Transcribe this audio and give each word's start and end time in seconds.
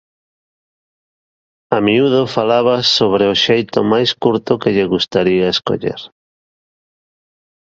A 1.77 1.79
miúdo 1.87 2.21
falaba 2.35 2.75
sobre 2.95 3.23
"o 3.33 3.35
xeito 3.45 3.79
máis 3.93 4.09
curto" 4.23 4.51
que 4.61 4.73
lle 4.75 4.91
gustaría 4.93 5.53
escoller. 5.55 6.01